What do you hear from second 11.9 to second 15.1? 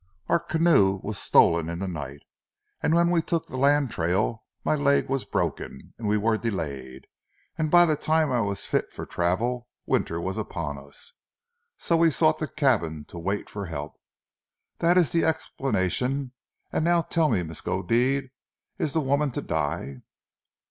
we sought the cabin to wait for help. That